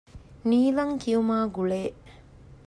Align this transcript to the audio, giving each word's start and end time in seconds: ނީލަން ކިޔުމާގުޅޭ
ނީލަން 0.47 0.95
ކިޔުމާގުޅޭ 1.01 1.73